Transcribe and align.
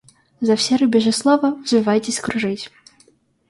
За 0.41 0.55
все 0.55 0.77
рубежи 0.77 1.11
слова— 1.11 1.53
взвивайтесь 1.63 2.19
кружить. 2.19 2.71